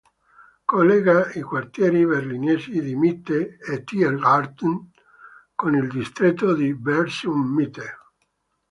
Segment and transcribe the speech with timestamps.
[0.71, 4.89] Collega i quartieri berlinesi di Mitte e Tiergarten
[5.53, 7.87] con il distretto di Bezirk Mitte.